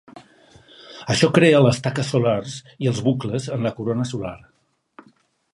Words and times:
Això 1.15 1.29
crea 1.35 1.59
les 1.65 1.83
taques 1.89 2.09
solars 2.15 2.57
i 2.87 2.91
els 2.93 3.05
bucles 3.11 3.49
en 3.59 3.69
la 3.71 3.77
corona 3.81 4.11
solar. 4.15 4.37